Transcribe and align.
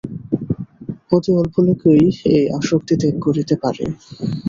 অতি 1.11 1.31
অল্প 1.39 1.55
লোকেই 1.67 2.03
এই 2.31 2.45
আসক্তি 2.59 2.93
ত্যাগ 3.01 3.15
করিতে 3.25 3.55
পারে। 3.63 3.83